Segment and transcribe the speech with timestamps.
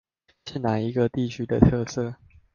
[0.47, 2.15] 是那一個地區的特色？